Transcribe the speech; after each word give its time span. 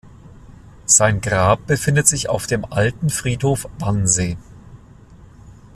Sein 0.87 1.21
Grab 1.21 1.67
befindet 1.67 2.07
sich 2.07 2.27
auf 2.27 2.47
dem 2.47 2.65
Alten 2.65 3.11
Friedhof 3.11 3.67
Wannsee. 3.77 4.35